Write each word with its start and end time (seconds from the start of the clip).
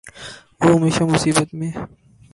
وہ 0.61 0.69
ہمیشہ 0.75 1.03
مصیبت 1.03 1.53
میں 1.53 1.71